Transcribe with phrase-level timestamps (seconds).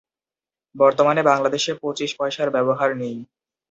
[0.75, 3.15] বর্তমানে বাংলাদেশে পঁচিশ পয়সার ব্যবহার নেই।